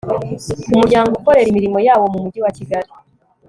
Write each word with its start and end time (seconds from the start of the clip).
umuryango 0.73 1.11
ukorera 1.19 1.47
imirimo 1.49 1.79
yawo 1.87 2.05
mu 2.13 2.17
mujyi 2.23 2.39
wa 2.41 2.51
kigali 2.57 2.89